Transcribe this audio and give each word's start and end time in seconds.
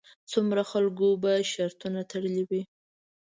څومره 0.31 0.61
خلکو 0.71 1.07
به 1.23 1.33
شرطونه 1.51 1.99
تړلې 2.11 2.43
وي. 2.49 2.61